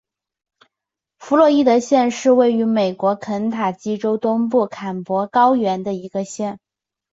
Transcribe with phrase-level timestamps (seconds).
[1.19, 6.59] 弗洛伊德县是位于美国肯塔基州东部坎伯兰高原的一个县。